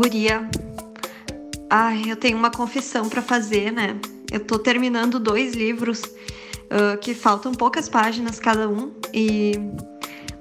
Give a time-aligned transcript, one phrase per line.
[0.00, 0.48] Guria.
[1.68, 4.00] Ai, eu tenho uma confissão para fazer, né?
[4.32, 9.52] Eu tô terminando dois livros uh, que faltam poucas páginas cada um e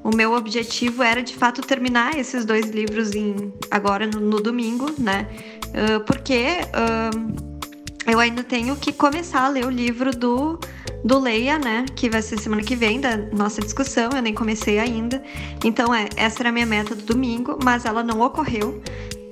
[0.01, 4.85] o meu objetivo era de fato terminar esses dois livros em, agora no, no domingo,
[4.97, 5.27] né?
[5.65, 10.57] Uh, porque uh, eu ainda tenho que começar a ler o livro do,
[11.03, 11.83] do Leia, né?
[11.97, 15.21] Que vai ser semana que vem da nossa discussão, eu nem comecei ainda.
[15.65, 18.81] Então, é, essa era a minha meta do domingo, mas ela não ocorreu.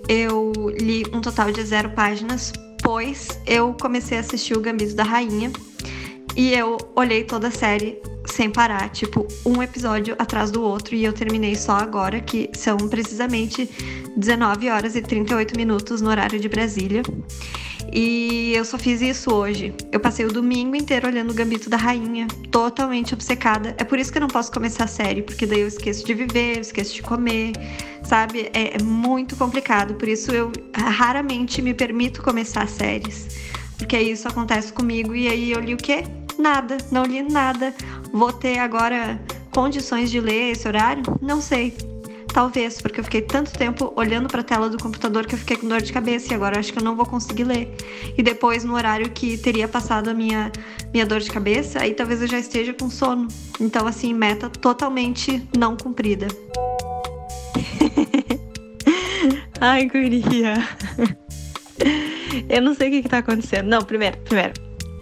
[0.07, 5.03] Eu li um total de zero páginas, pois eu comecei a assistir o Gambito da
[5.03, 5.51] Rainha
[6.35, 11.03] e eu olhei toda a série sem parar, tipo, um episódio atrás do outro, e
[11.03, 13.69] eu terminei só agora, que são precisamente
[14.15, 17.01] 19 horas e 38 minutos no horário de Brasília.
[17.91, 19.73] E eu só fiz isso hoje.
[19.91, 23.75] Eu passei o domingo inteiro olhando o Gambito da Rainha, totalmente obcecada.
[23.77, 26.13] É por isso que eu não posso começar a série, porque daí eu esqueço de
[26.13, 27.53] viver, eu esqueço de comer,
[28.03, 28.49] sabe?
[28.53, 29.95] É, é muito complicado.
[29.95, 33.27] Por isso eu raramente me permito começar séries.
[33.77, 36.03] Porque isso acontece comigo e aí eu li o quê?
[36.37, 37.73] Nada, não li nada.
[38.11, 39.19] Vou ter agora
[39.51, 41.03] condições de ler esse horário?
[41.21, 41.75] Não sei.
[42.37, 45.57] Talvez, porque eu fiquei tanto tempo olhando para a tela do computador que eu fiquei
[45.57, 47.75] com dor de cabeça e agora acho que eu não vou conseguir ler.
[48.15, 50.51] E depois, no horário que teria passado a minha,
[50.93, 53.27] minha dor de cabeça, aí talvez eu já esteja com sono.
[53.59, 56.27] Então, assim, meta totalmente não cumprida.
[59.59, 60.63] Ai, guria.
[62.47, 63.65] Eu não sei o que, que tá acontecendo.
[63.65, 64.53] Não, primeiro, primeiro.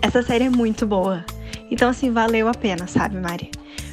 [0.02, 1.26] Essa série é muito boa.
[1.70, 3.52] Então, assim, valeu a pena, sabe, Mari?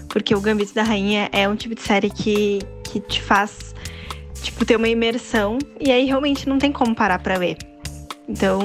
[0.09, 2.61] Porque o Gambito da Rainha é um tipo de série que,
[2.93, 3.75] que te faz,
[4.43, 5.59] tipo, ter uma imersão.
[5.81, 7.57] E aí realmente não tem como parar pra ler.
[8.29, 8.61] Então,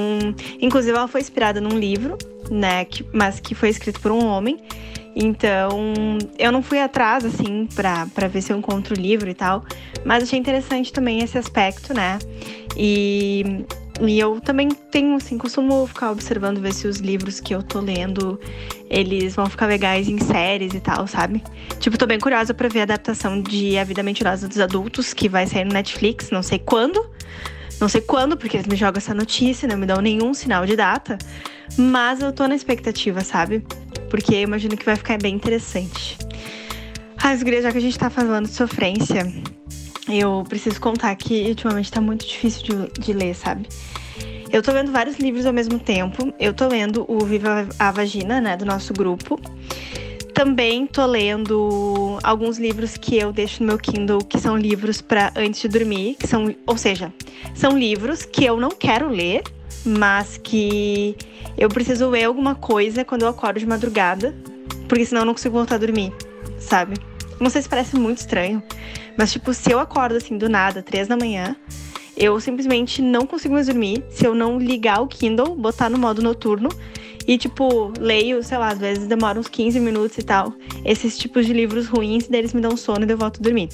[0.62, 2.18] inclusive ela foi inspirada num livro,
[2.52, 2.84] né?
[2.86, 4.58] Que, mas que foi escrito por um homem.
[5.16, 5.94] Então,
[6.38, 9.64] eu não fui atrás, assim, pra, pra ver se eu encontro o livro e tal.
[10.06, 12.20] Mas achei interessante também esse aspecto, né?
[12.76, 13.66] E
[14.02, 17.80] e eu também tenho, assim, costumo ficar observando, ver se os livros que eu tô
[17.80, 18.40] lendo,
[18.90, 21.44] eles vão ficar legais em séries e tal, sabe?
[21.80, 25.28] Tipo, tô bem curiosa pra ver a adaptação de A Vida Mentirosa dos Adultos, que
[25.28, 27.10] vai sair no Netflix, não sei quando.
[27.80, 30.76] Não sei quando, porque eles me jogam essa notícia, não me dão nenhum sinal de
[30.76, 31.18] data.
[31.78, 33.64] Mas eu tô na expectativa, sabe?
[34.10, 36.18] Porque eu imagino que vai ficar bem interessante.
[37.18, 39.32] Ah, já que a gente tá falando de sofrência,
[40.10, 43.68] eu preciso contar que ultimamente tá muito difícil de, de ler, sabe?
[44.52, 46.34] Eu tô lendo vários livros ao mesmo tempo.
[46.40, 49.40] Eu tô lendo o Viva a Vagina, né, do nosso grupo.
[50.34, 55.34] Também tô lendo alguns livros que eu deixo no meu Kindle, que são livros para
[55.36, 57.12] antes de dormir, que são, ou seja,
[57.56, 59.42] são livros que eu não quero ler,
[59.84, 61.16] mas que
[61.58, 64.34] eu preciso ler alguma coisa quando eu acordo de madrugada,
[64.88, 66.14] porque senão eu não consigo voltar a dormir,
[66.60, 66.96] sabe?
[67.40, 68.64] Não sei se parece muito estranho,
[69.18, 71.56] mas, tipo, se eu acordo assim do nada, três da manhã,
[72.16, 76.22] eu simplesmente não consigo mais dormir se eu não ligar o Kindle, botar no modo
[76.22, 76.70] noturno
[77.28, 80.54] e, tipo, leio, sei lá, às vezes demora uns 15 minutos e tal.
[80.84, 83.70] Esses tipos de livros ruins, deles me dão sono e eu volto a dormir.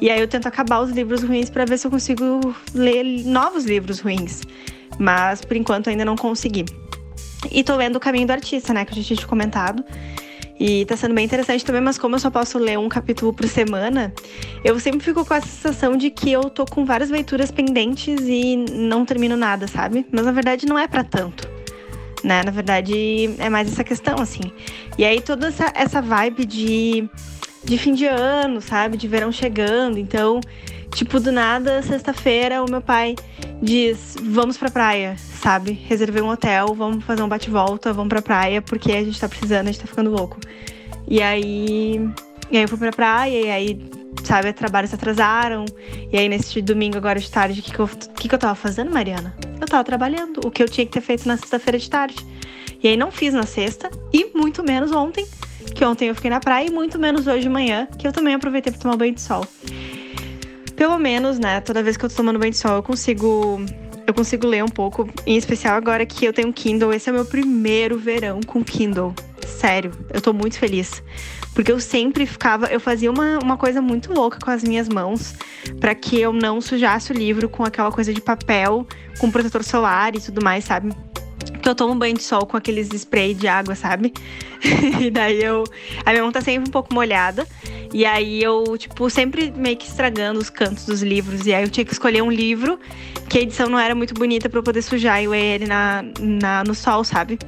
[0.00, 3.64] E aí eu tento acabar os livros ruins para ver se eu consigo ler novos
[3.64, 4.42] livros ruins.
[4.98, 6.64] Mas por enquanto ainda não consegui.
[7.50, 9.84] E tô lendo O Caminho do Artista, né, que a gente tinha comentado.
[10.58, 13.46] E tá sendo bem interessante também, mas como eu só posso ler um capítulo por
[13.48, 14.12] semana,
[14.64, 18.56] eu sempre fico com a sensação de que eu tô com várias leituras pendentes e
[18.56, 20.06] não termino nada, sabe?
[20.12, 21.48] Mas na verdade não é para tanto.
[22.22, 22.42] Né?
[22.42, 24.52] Na verdade, é mais essa questão, assim.
[24.96, 27.06] E aí toda essa, essa vibe de,
[27.62, 28.96] de fim de ano, sabe?
[28.96, 29.98] De verão chegando.
[29.98, 30.40] Então,
[30.94, 33.14] tipo, do nada, sexta-feira, o meu pai
[33.64, 35.72] diz: vamos pra praia, sabe?
[35.72, 39.68] Reservei um hotel, vamos fazer um bate-volta, vamos pra praia, porque a gente tá precisando,
[39.68, 40.38] a gente tá ficando louco.
[41.08, 42.08] E aí.
[42.50, 43.90] E aí eu fui pra praia, e aí,
[44.22, 45.64] sabe, trabalhos se atrasaram.
[46.12, 48.54] E aí, nesse domingo, agora de tarde, o que, que, eu, que, que eu tava
[48.54, 49.34] fazendo, Mariana?
[49.60, 52.16] Eu tava trabalhando, o que eu tinha que ter feito na sexta-feira de tarde.
[52.82, 55.26] E aí não fiz na sexta, e muito menos ontem,
[55.74, 58.34] que ontem eu fiquei na praia, e muito menos hoje de manhã, que eu também
[58.34, 59.46] aproveitei pra tomar banho de sol
[60.76, 63.60] pelo menos, né, toda vez que eu tô tomando banho de sol, eu consigo
[64.06, 66.92] eu consigo ler um pouco, em especial agora que eu tenho Kindle.
[66.92, 69.14] Esse é o meu primeiro verão com Kindle.
[69.46, 71.02] Sério, eu tô muito feliz.
[71.54, 75.34] Porque eu sempre ficava, eu fazia uma, uma coisa muito louca com as minhas mãos,
[75.78, 78.86] para que eu não sujasse o livro com aquela coisa de papel,
[79.18, 80.92] com protetor solar e tudo mais, sabe?
[81.64, 84.12] Que eu tomo banho de sol com aqueles spray de água, sabe?
[85.00, 85.64] e daí eu.
[86.04, 87.46] A minha mão tá sempre um pouco molhada.
[87.92, 91.46] E aí eu, tipo, sempre meio que estragando os cantos dos livros.
[91.46, 92.78] E aí eu tinha que escolher um livro
[93.28, 96.04] que a edição não era muito bonita para eu poder sujar e ler ele na,
[96.20, 97.38] na, no sol, sabe?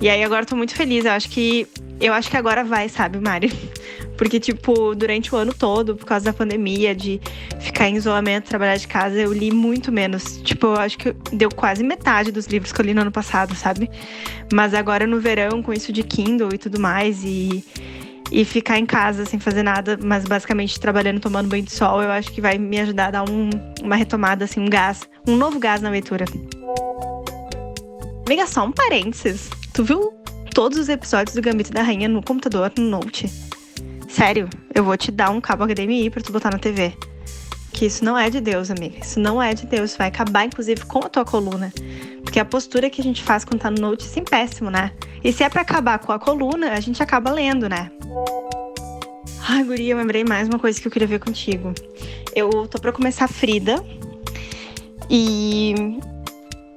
[0.00, 1.04] E aí agora eu tô muito feliz.
[1.04, 1.66] Eu acho que.
[2.00, 3.52] Eu acho que agora vai, sabe, Mari?
[4.24, 7.20] Porque, tipo, durante o ano todo, por causa da pandemia, de
[7.60, 10.40] ficar em isolamento, trabalhar de casa, eu li muito menos.
[10.42, 13.54] Tipo, eu acho que deu quase metade dos livros que eu li no ano passado,
[13.54, 13.90] sabe?
[14.50, 17.62] Mas agora no verão, com isso de Kindle e tudo mais, e,
[18.32, 22.10] e ficar em casa sem fazer nada, mas basicamente trabalhando, tomando banho de sol, eu
[22.10, 23.50] acho que vai me ajudar a dar um,
[23.82, 26.24] uma retomada, assim, um gás, um novo gás na leitura.
[28.24, 29.50] Amiga, só um parênteses.
[29.74, 30.14] Tu viu
[30.54, 33.30] todos os episódios do Gambito da Rainha no computador, no Note?
[34.14, 36.96] Sério, eu vou te dar um cabo HDMI pra tu botar na TV.
[37.72, 39.00] Que isso não é de Deus, amiga.
[39.00, 39.96] Isso não é de Deus.
[39.96, 41.72] Vai acabar, inclusive, com a tua coluna.
[42.22, 44.92] Porque a postura que a gente faz quando tá no Note é péssimo, né?
[45.24, 47.90] E se é pra acabar com a coluna, a gente acaba lendo, né?
[49.48, 51.74] Ai, guria, eu lembrei mais uma coisa que eu queria ver contigo.
[52.36, 53.84] Eu tô pra começar Frida.
[55.10, 55.74] E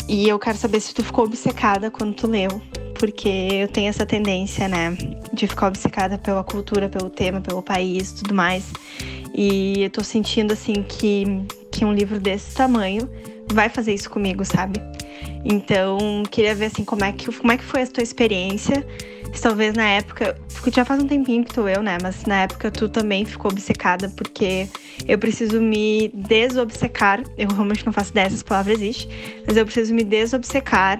[0.09, 2.61] e eu quero saber se tu ficou obcecada quando tu leu,
[2.99, 4.95] porque eu tenho essa tendência, né,
[5.33, 8.65] de ficar obcecada pela cultura, pelo tema, pelo país, tudo mais.
[9.33, 11.25] E eu tô sentindo assim que
[11.71, 13.07] que um livro desse tamanho
[13.51, 14.81] vai fazer isso comigo, sabe?
[15.45, 18.83] Então, queria ver assim como é que como é que foi a tua experiência
[19.41, 20.35] talvez na época,
[20.73, 21.97] já faz um tempinho que tô eu, né?
[22.01, 24.67] Mas na época tu também ficou obcecada, porque
[25.07, 27.23] eu preciso me desobcecar.
[27.37, 29.07] Eu realmente não faço ideia se essa palavra existe,
[29.45, 30.97] mas eu preciso me desobcecar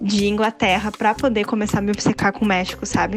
[0.00, 3.16] de Inglaterra para poder começar a me obcecar com o México, sabe?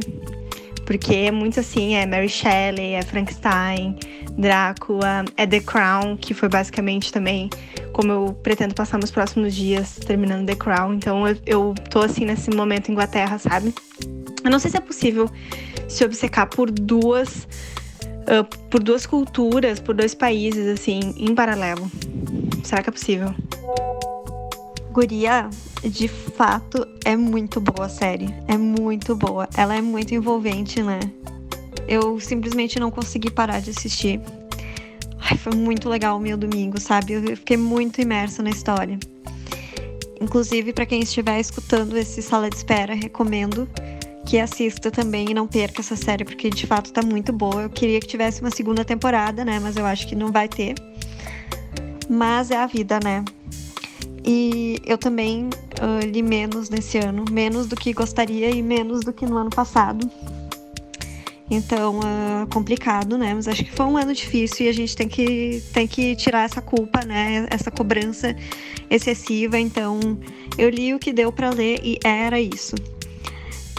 [0.86, 3.96] Porque é muito assim, é Mary Shelley, é Frankenstein,
[4.38, 7.50] Drácula, é The Crown, que foi basicamente também
[7.94, 10.94] como eu pretendo passar meus próximos dias terminando The Crown.
[10.94, 13.74] Então eu, eu tô assim nesse momento Inglaterra, sabe?
[14.44, 15.30] Eu não sei se é possível
[15.88, 17.48] se obcecar por duas.
[18.30, 21.92] Uh, por duas culturas, por dois países, assim, em paralelo.
[22.64, 23.34] Será que é possível?
[25.00, 25.50] Guria,
[25.82, 28.36] de fato, é muito boa a série.
[28.50, 29.48] É muito boa.
[29.56, 31.00] Ela é muito envolvente, né?
[31.88, 34.20] Eu simplesmente não consegui parar de assistir.
[35.22, 37.14] Ai, foi muito legal o meu domingo, sabe?
[37.14, 39.00] Eu fiquei muito imersa na história.
[40.20, 43.70] Inclusive, para quem estiver escutando esse sala de espera, recomendo
[44.26, 47.62] que assista também e não perca essa série, porque de fato tá muito boa.
[47.62, 49.62] Eu queria que tivesse uma segunda temporada, né?
[49.62, 50.76] Mas eu acho que não vai ter.
[52.10, 53.24] Mas é a vida, né?
[54.32, 55.46] E eu também
[55.82, 59.50] uh, li menos nesse ano, menos do que gostaria e menos do que no ano
[59.50, 60.08] passado.
[61.50, 63.34] Então, uh, complicado, né?
[63.34, 66.44] Mas acho que foi um ano difícil e a gente tem que, tem que tirar
[66.44, 67.48] essa culpa, né?
[67.50, 68.36] Essa cobrança
[68.88, 69.58] excessiva.
[69.58, 70.00] Então,
[70.60, 72.76] eu li o que deu para ler e era isso.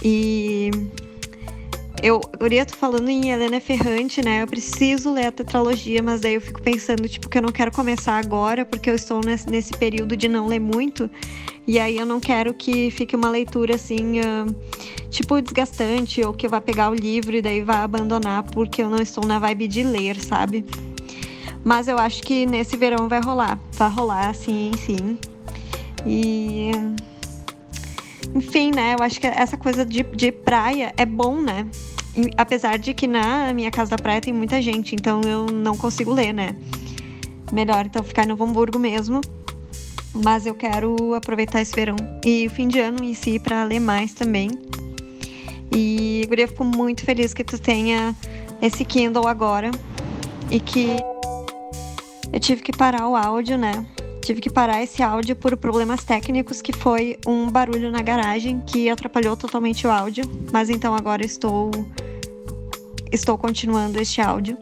[0.02, 0.72] E
[2.02, 4.42] eu, eu tô falando em Helena Ferrante, né?
[4.42, 7.70] Eu preciso ler a tetralogia, mas daí eu fico pensando, tipo, que eu não quero
[7.70, 11.10] começar agora, porque eu estou nesse, nesse período de não ler muito.
[11.66, 14.54] E aí eu não quero que fique uma leitura assim, uh,
[15.10, 18.88] tipo, desgastante, ou que eu vá pegar o livro e daí vá abandonar, porque eu
[18.88, 20.64] não estou na vibe de ler, sabe?
[21.62, 23.58] Mas eu acho que nesse verão vai rolar.
[23.72, 25.18] Vai rolar, sim, sim.
[26.06, 26.70] E
[28.34, 28.94] enfim, né?
[28.98, 31.66] Eu acho que essa coisa de, de praia é bom, né?
[32.36, 36.12] Apesar de que na minha casa da praia tem muita gente, então eu não consigo
[36.12, 36.54] ler, né?
[37.52, 39.20] Melhor então ficar no Hamburgo mesmo.
[40.12, 43.78] Mas eu quero aproveitar esse verão e o fim de ano em si para ler
[43.78, 44.50] mais também.
[45.72, 48.14] E Guria, fico muito feliz que tu tenha
[48.60, 49.70] esse Kindle agora
[50.50, 50.96] e que
[52.32, 53.86] eu tive que parar o áudio, né?
[54.20, 58.88] Tive que parar esse áudio por problemas técnicos, que foi um barulho na garagem que
[58.88, 60.24] atrapalhou totalmente o áudio.
[60.52, 61.70] Mas então agora estou
[63.10, 64.56] estou continuando este áudio.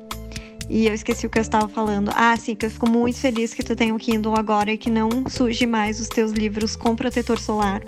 [0.69, 2.11] E eu esqueci o que eu estava falando.
[2.15, 4.91] Ah, sim, que eu fico muito feliz que tu tenha o Kindle agora e que
[4.91, 7.83] não suje mais os teus livros com protetor solar.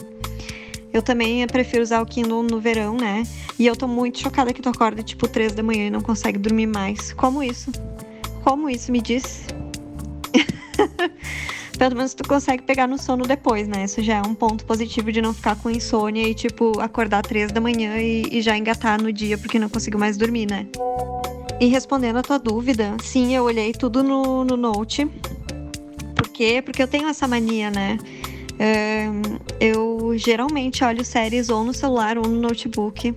[0.92, 3.22] Eu também prefiro usar o Kindle no verão, né?
[3.58, 6.38] E eu tô muito chocada que tu acorda tipo 3 da manhã e não consegue
[6.38, 7.12] dormir mais.
[7.12, 7.70] Como isso?
[8.42, 9.44] Como isso me diz?
[11.80, 13.84] pelo menos tu consegue pegar no sono depois, né?
[13.84, 17.50] Isso já é um ponto positivo de não ficar com insônia e, tipo, acordar três
[17.50, 20.66] da manhã e, e já engatar no dia porque não conseguiu mais dormir, né?
[21.58, 25.06] E respondendo a tua dúvida, sim, eu olhei tudo no, no Note.
[26.14, 26.60] Por quê?
[26.62, 27.96] Porque eu tenho essa mania, né?
[29.58, 33.14] eu geralmente olho séries ou no celular ou no notebook.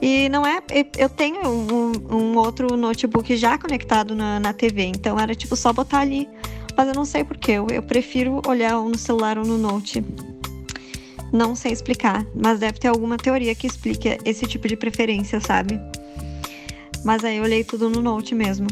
[0.00, 0.62] E não é.
[0.96, 5.70] Eu tenho um, um outro notebook já conectado na, na TV, então era tipo só
[5.70, 6.26] botar ali
[6.76, 7.52] mas eu não sei porquê.
[7.52, 10.04] Eu, eu prefiro olhar ou no celular ou no note.
[11.32, 15.80] Não sei explicar, mas deve ter alguma teoria que explique esse tipo de preferência, sabe?
[17.04, 18.66] Mas aí eu olhei tudo no note mesmo.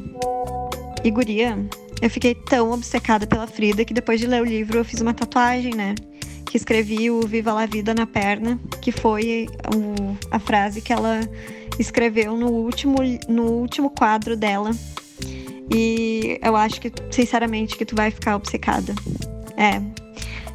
[1.05, 1.57] E guria,
[2.03, 5.15] eu fiquei tão obcecada pela Frida que depois de ler o livro eu fiz uma
[5.15, 5.95] tatuagem, né?
[6.45, 11.21] Que escrevi o Viva la Vida na perna, que foi o, a frase que ela
[11.79, 12.97] escreveu no último,
[13.29, 14.73] no último quadro dela.
[15.71, 18.95] E eu acho que, sinceramente, que tu vai ficar obcecada.
[19.57, 19.83] É.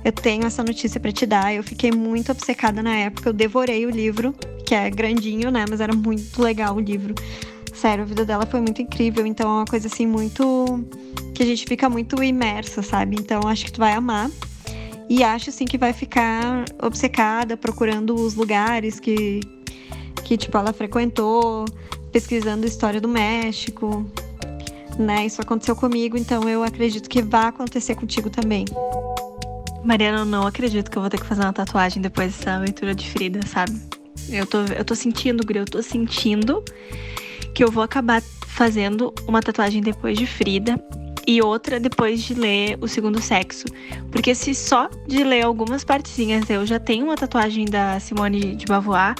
[0.03, 1.53] Eu tenho essa notícia para te dar.
[1.53, 3.29] Eu fiquei muito obcecada na época.
[3.29, 4.34] Eu devorei o livro,
[4.65, 5.65] que é grandinho, né?
[5.70, 7.13] Mas era muito legal o livro.
[7.74, 9.25] Sério, a vida dela foi muito incrível.
[9.25, 10.84] Então é uma coisa assim muito.
[11.34, 13.15] que a gente fica muito imersa, sabe?
[13.17, 14.29] Então acho que tu vai amar.
[15.10, 19.41] E acho assim que vai ficar obcecada, procurando os lugares que,
[20.24, 21.65] que tipo, ela frequentou,
[22.12, 24.05] pesquisando a história do México.
[24.98, 25.26] Né?
[25.26, 28.66] Isso aconteceu comigo, então eu acredito que vai acontecer contigo também.
[29.84, 32.96] Mariana, eu não acredito que eu vou ter que fazer uma tatuagem depois dessa leitura
[32.96, 33.74] de Frida, sabe?
[34.30, 36.64] Eu tô, eu tô sentindo, Guri, eu tô sentindo
[37.54, 40.82] que eu vou acabar fazendo uma tatuagem depois de Frida
[41.28, 43.66] e outra depois de ler O Segundo Sexo.
[44.12, 48.66] Porque se só de ler algumas partezinhas eu já tenho uma tatuagem da Simone de
[48.66, 49.16] Beauvoir,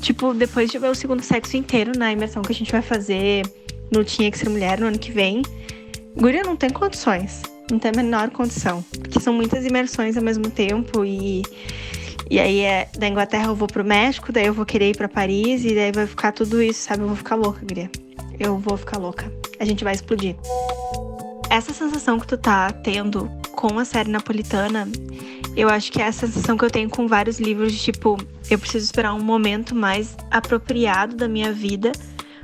[0.00, 3.42] tipo, depois de ver O Segundo Sexo inteiro na imersão que a gente vai fazer
[3.90, 5.42] no Tinha Que Ser Mulher no ano que vem,
[6.16, 7.42] Guria não tem condições.
[7.70, 8.82] Não tem a menor condição.
[8.82, 11.42] Porque são muitas imersões ao mesmo tempo e.
[12.28, 15.08] E aí é, da Inglaterra eu vou pro México, daí eu vou querer ir para
[15.08, 17.02] Paris e daí vai ficar tudo isso, sabe?
[17.02, 17.90] Eu vou ficar louca, Guria.
[18.38, 19.32] Eu vou ficar louca.
[19.58, 20.36] A gente vai explodir.
[21.48, 24.88] Essa sensação que tu tá tendo com a série napolitana,
[25.56, 28.16] eu acho que é a sensação que eu tenho com vários livros de tipo,
[28.48, 31.90] eu preciso esperar um momento mais apropriado da minha vida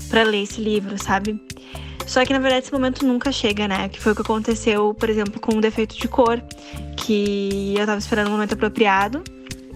[0.09, 1.41] para ler esse livro, sabe?
[2.07, 3.89] Só que na verdade esse momento nunca chega, né?
[3.89, 6.41] Que foi o que aconteceu, por exemplo, com o defeito de cor,
[6.97, 9.23] que eu tava esperando um momento apropriado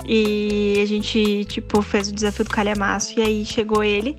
[0.06, 4.16] e a gente, tipo, fez o desafio do calhamaço e aí chegou ele.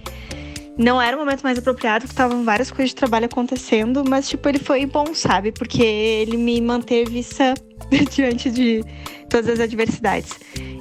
[0.77, 4.47] Não era o momento mais apropriado, porque estavam várias coisas de trabalho acontecendo, mas, tipo,
[4.47, 5.51] ele foi bom, sabe?
[5.51, 7.53] Porque ele me manteve sã
[8.15, 8.83] diante de
[9.29, 10.31] todas as adversidades.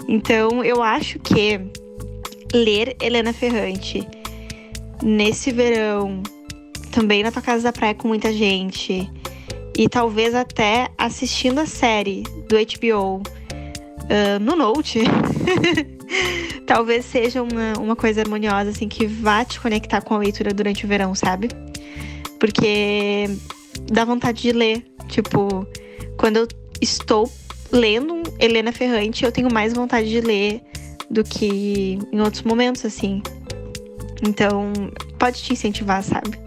[0.08, 1.60] Então, eu acho que
[2.52, 4.06] ler Helena Ferrante
[5.02, 6.22] nesse verão,
[6.90, 9.10] também na tua casa da praia com muita gente,
[9.76, 15.00] e talvez até assistindo a série do HBO uh, no Note.
[16.70, 20.84] talvez seja uma, uma coisa harmoniosa, assim, que vá te conectar com a leitura durante
[20.84, 21.48] o verão, sabe?
[22.38, 23.24] Porque
[23.90, 24.86] dá vontade de ler.
[25.08, 25.66] Tipo,
[26.16, 26.48] quando eu
[26.80, 27.28] estou
[27.72, 30.62] lendo Helena Ferrante, eu tenho mais vontade de ler
[31.10, 33.20] do que em outros momentos, assim.
[34.22, 34.72] Então,
[35.18, 36.38] pode te incentivar, sabe?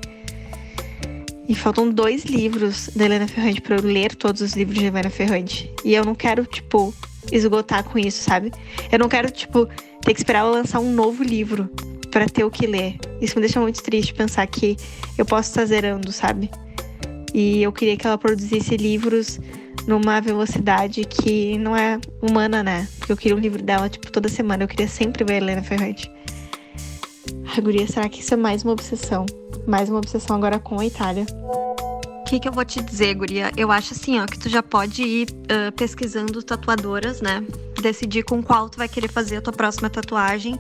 [1.48, 5.10] E faltam dois livros da Helena Ferrante para eu ler todos os livros de Helena
[5.10, 5.74] Ferrante.
[5.84, 6.94] E eu não quero, tipo,
[7.32, 8.52] esgotar com isso, sabe?
[8.92, 9.68] Eu não quero, tipo,
[10.02, 11.70] ter que esperar ela lançar um novo livro
[12.12, 12.98] para ter o que ler.
[13.20, 14.78] Isso me deixa muito triste pensar que
[15.18, 16.50] eu posso estar zerando, sabe?
[17.34, 19.40] E eu queria que ela produzisse livros
[19.88, 22.88] numa velocidade que não é humana, né?
[23.00, 24.64] Porque eu queria um livro dela, tipo, toda semana.
[24.64, 26.10] Eu queria sempre ver a Helena Ferrante.
[27.54, 29.26] Ai, guria, será que isso é mais uma obsessão?
[29.68, 31.26] Mais uma obsessão agora com a Itália
[32.34, 33.52] que, que eu vou te dizer, Guria?
[33.56, 37.44] Eu acho assim, ó, que tu já pode ir uh, pesquisando tatuadoras, né?
[37.80, 40.60] Decidir com qual tu vai querer fazer a tua próxima tatuagem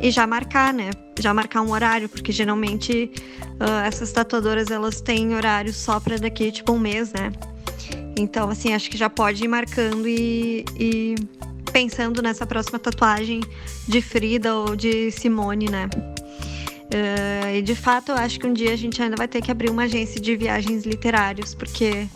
[0.00, 0.90] e já marcar, né?
[1.20, 3.12] Já marcar um horário, porque geralmente
[3.60, 7.32] uh, essas tatuadoras elas têm horário só pra daqui, tipo, um mês, né?
[8.18, 11.14] Então, assim, acho que já pode ir marcando e, e
[11.72, 13.40] pensando nessa próxima tatuagem
[13.86, 15.88] de Frida ou de Simone, né?
[16.92, 19.50] Uh, e de fato, eu acho que um dia a gente ainda vai ter que
[19.50, 22.06] abrir uma agência de viagens literários, porque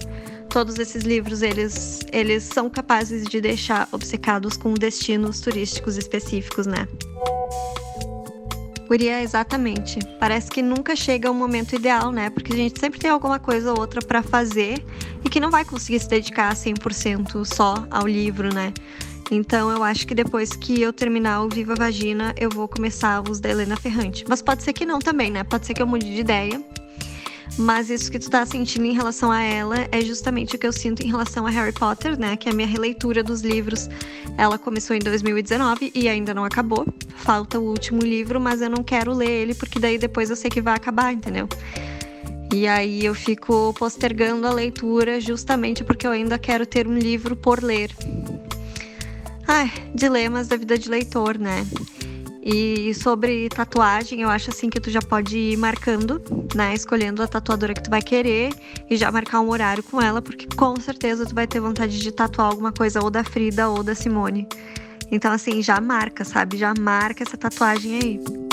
[0.51, 6.87] todos esses livros eles, eles são capazes de deixar obcecados com destinos turísticos específicos, né?
[8.87, 9.99] Guria, exatamente.
[10.21, 12.31] Parece que nunca chega o momento ideal, né?
[12.31, 14.85] Porque a gente sempre tem alguma coisa ou outra para fazer
[15.25, 18.73] e que não vai conseguir se dedicar 100% só ao livro, né?
[19.31, 23.41] Então eu acho que depois que eu terminar o Viva Vagina, eu vou começar os
[23.41, 24.25] da Helena Ferrante.
[24.29, 25.43] Mas pode ser que não também, né?
[25.43, 26.63] Pode ser que eu mude de ideia.
[27.59, 30.73] Mas isso que tu tá sentindo em relação a ela é justamente o que eu
[30.73, 32.37] sinto em relação a Harry Potter, né?
[32.37, 33.89] Que é a minha releitura dos livros.
[34.37, 36.87] Ela começou em 2019 e ainda não acabou.
[37.17, 40.51] Falta o último livro, mas eu não quero ler ele porque daí depois eu sei
[40.51, 41.49] que vai acabar, entendeu?
[42.53, 47.35] E aí eu fico postergando a leitura justamente porque eu ainda quero ter um livro
[47.35, 47.91] por ler.
[49.49, 51.67] Ai, dilemas da vida de leitor, né?
[52.43, 56.23] E sobre tatuagem, eu acho assim que tu já pode ir marcando,
[56.55, 56.75] né?
[56.75, 58.53] Escolhendo a tatuadora que tu vai querer
[58.89, 62.13] e já marcar um horário com ela, porque com certeza tu vai ter vontade de
[62.13, 64.49] tatuar alguma coisa ou da Frida ou da Simone.
[65.11, 66.57] Então, assim, já marca, sabe?
[66.57, 68.46] Já marca essa tatuagem aí.